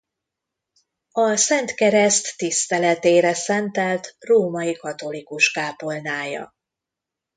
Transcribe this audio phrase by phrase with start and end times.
[1.11, 6.53] A Szent Kereszt tiszteletére szentelt római katolikus kápolnája.